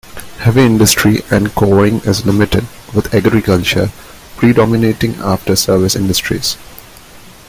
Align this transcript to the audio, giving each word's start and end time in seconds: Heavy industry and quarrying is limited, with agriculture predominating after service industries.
Heavy 0.39 0.61
industry 0.61 1.21
and 1.29 1.53
quarrying 1.53 1.99
is 2.05 2.25
limited, 2.25 2.65
with 2.91 3.13
agriculture 3.13 3.91
predominating 4.35 5.13
after 5.17 5.55
service 5.55 5.95
industries. 5.95 6.57